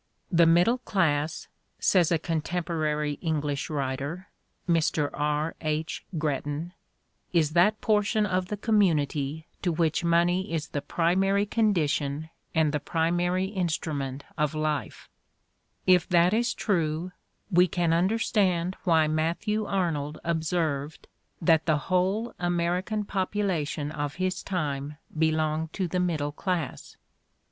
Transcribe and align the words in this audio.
"The 0.31 0.47
middle 0.47 0.79
class," 0.79 1.47
says 1.77 2.11
a 2.11 2.17
contem 2.17 2.63
porary 2.63 3.19
English 3.21 3.69
writer, 3.69 4.29
Mr. 4.67 5.11
R. 5.13 5.53
H. 5.61 6.03
Gretton, 6.17 6.73
"is 7.33 7.51
that 7.51 7.79
por 7.81 8.01
tion 8.01 8.25
of 8.25 8.47
the 8.47 8.57
community 8.57 9.45
to 9.61 9.71
which 9.71 10.03
money 10.03 10.51
is 10.51 10.69
the 10.69 10.81
primary 10.81 11.45
condition 11.45 12.31
and 12.55 12.71
the 12.73 12.79
primary 12.79 13.45
instrument 13.45 14.23
of 14.39 14.55
life"; 14.55 15.07
if 15.85 16.09
that 16.09 16.33
is 16.33 16.55
true, 16.55 17.11
we 17.51 17.67
can 17.67 17.93
understand 17.93 18.75
why 18.83 19.07
Matthew 19.07 19.65
Arnold 19.67 20.17
ob 20.25 20.43
served 20.43 21.07
that 21.39 21.67
the 21.67 21.77
whole 21.77 22.33
American, 22.39 23.05
population 23.05 23.91
of 23.91 24.15
his 24.15 24.41
time 24.41 24.97
belonged 25.15 25.73
to 25.73 25.87
the 25.87 25.99
middle 25.99 26.31
class. 26.31 26.97